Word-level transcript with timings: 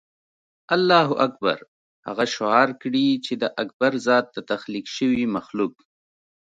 الله 0.75 1.07
اکبر 1.25 1.57
هغه 2.07 2.25
شعار 2.35 2.69
کړي 2.81 3.07
چې 3.25 3.33
د 3.41 3.43
اکبر 3.63 3.91
ذات 4.07 4.25
د 4.35 4.37
تخلیق 4.51 4.85
شوي 4.97 5.25
مخلوق. 5.35 5.75